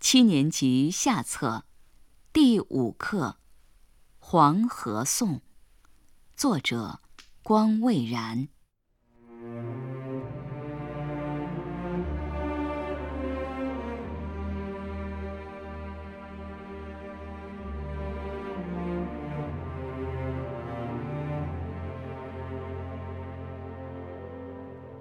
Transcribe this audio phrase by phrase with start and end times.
[0.00, 1.64] 七年级下册，
[2.32, 3.36] 第五课
[4.18, 5.36] 《黄河颂》，
[6.34, 7.00] 作者
[7.42, 8.48] 光未然。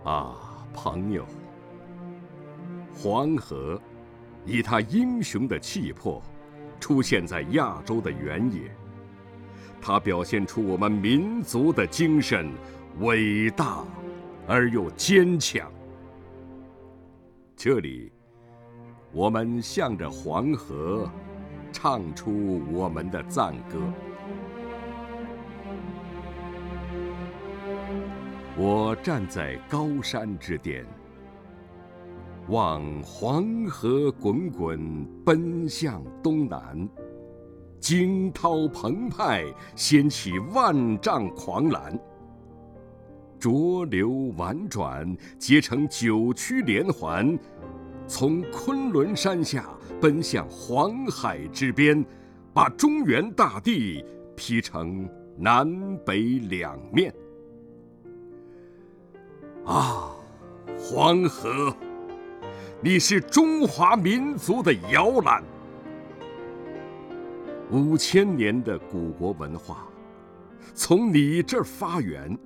[0.04, 1.25] 啊，朋友，
[2.93, 3.81] 黄河。
[4.46, 6.21] 以他英雄的气魄，
[6.80, 8.71] 出现在亚洲的原野。
[9.82, 12.52] 他表现出我们民族的精神，
[13.00, 13.83] 伟大
[14.47, 15.71] 而又坚强。
[17.56, 18.11] 这里，
[19.11, 21.10] 我们向着黄河，
[21.71, 23.80] 唱出我们的赞歌。
[28.58, 30.86] 我站在高山之巅。
[32.50, 36.89] 望黄河滚滚奔向东南，
[37.80, 41.95] 惊涛澎湃，掀起万丈狂澜；
[43.39, 47.38] 浊流婉转，结成九曲连环，
[48.08, 49.69] 从昆仑山下
[50.02, 52.03] 奔向黄海之边，
[52.52, 54.03] 把中原大地
[54.36, 57.13] 劈成南北两面。
[59.66, 60.16] 啊，
[60.80, 61.72] 黄河！
[62.81, 65.44] 你是中华民族的摇篮，
[67.69, 69.85] 五千年的古国文化
[70.73, 72.39] 从你这儿发源，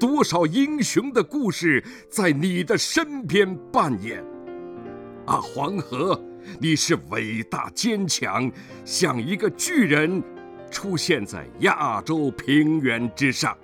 [0.00, 4.24] 多少英雄的故事在你的身边扮演。
[5.26, 6.18] 啊，黄河，
[6.58, 8.50] 你是伟大坚强，
[8.86, 10.22] 像一个巨人，
[10.70, 13.54] 出现在亚洲平原之上，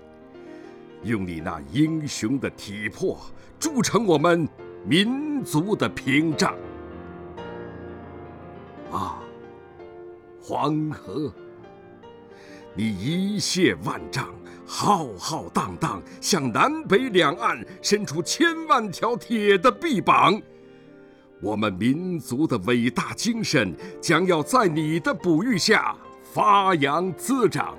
[1.03, 3.19] 用你那英雄的体魄
[3.59, 4.47] 铸成我们。
[4.85, 6.55] 民族的屏障
[8.91, 9.19] 啊，
[10.43, 11.33] 黄河，
[12.75, 14.29] 你一泻万丈，
[14.67, 20.41] 浩浩荡荡，向南北两岸伸出千万条铁的臂膀。
[21.41, 27.77] 我们民族的伟大精神将要在你的哺育下发扬滋长，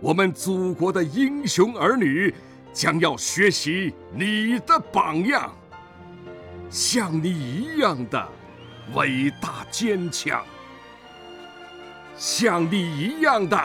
[0.00, 2.32] 我们祖国的英雄儿女
[2.72, 5.52] 将要学习你的榜样。
[6.70, 8.28] 像你一样的
[8.94, 10.44] 伟大坚强，
[12.16, 13.58] 像你一样的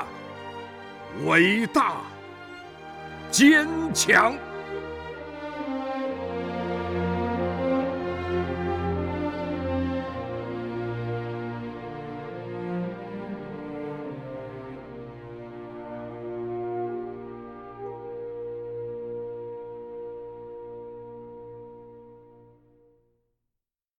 [1.25, 1.97] 伟大
[3.29, 4.33] 坚强。